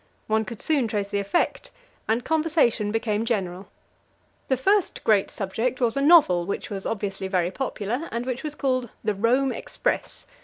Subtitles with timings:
[0.25, 1.69] One could soon trace the effect,
[2.07, 3.67] and conversation became general.
[4.47, 8.89] The first great subject was a novel, which was obviously very popular, and was called
[9.03, 10.25] "The Rome Express."